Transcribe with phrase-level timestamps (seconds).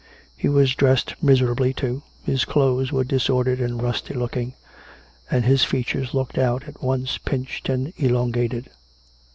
[0.35, 4.55] He was dressed miserably, too; his clothes were disordered and rusty look ing;
[5.29, 8.71] and his features looked out, at once pinched and elongated.